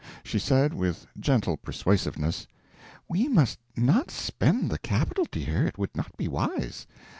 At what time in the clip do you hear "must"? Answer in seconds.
3.27-3.59